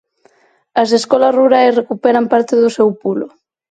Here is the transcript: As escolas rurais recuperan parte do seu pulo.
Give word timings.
As 0.81 0.89
escolas 0.99 1.35
rurais 1.39 1.77
recuperan 1.81 2.25
parte 2.33 2.53
do 2.63 2.69
seu 2.77 2.87
pulo. 3.01 3.27